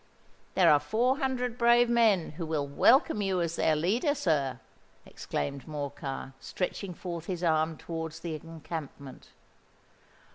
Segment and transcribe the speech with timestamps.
[0.55, 4.59] "There are four hundred brave men, who will welcome you as their leader, sir!"
[5.05, 9.29] exclaimed Morcar, stretching forth his arm towards the encampment.